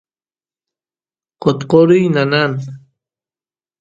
qotqoriy 1.41 2.03
nanan 2.13 2.53